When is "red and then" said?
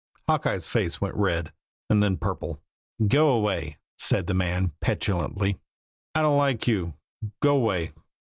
1.13-2.17